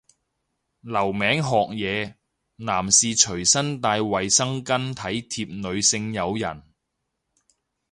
[0.79, 2.15] 留名學嘢，
[2.55, 6.63] 男士隨身帶衛生巾體貼女性友人